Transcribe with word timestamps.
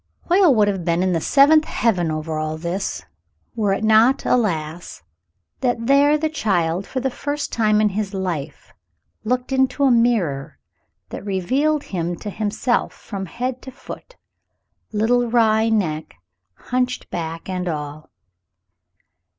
Hoyle 0.29 0.55
would 0.55 0.67
have 0.67 0.83
been 0.83 1.03
in 1.03 1.13
the 1.13 1.21
seventh 1.21 1.65
heaven 1.65 2.09
over 2.09 2.39
all 2.39 2.57
this, 2.57 3.05
were 3.55 3.71
it 3.71 3.83
not, 3.83 4.25
alas! 4.25 5.03
that 5.59 5.85
there 5.85 6.17
the 6.17 6.27
child 6.27 6.87
for 6.87 6.99
the 6.99 7.11
first 7.11 7.51
time 7.53 7.79
in 7.79 7.89
his 7.89 8.11
life 8.11 8.73
looked 9.23 9.51
into 9.51 9.83
a 9.83 9.91
mirror 9.91 10.57
that 11.09 11.23
revealed 11.23 11.83
him 11.83 12.15
to 12.15 12.31
himself 12.31 12.93
from 12.93 13.27
head 13.27 13.61
to 13.61 13.69
foot, 13.69 14.15
little 14.91 15.29
wry 15.29 15.69
neck, 15.69 16.15
hunched 16.55 17.11
back 17.11 17.47
and 17.47 17.67
all. 17.67 18.09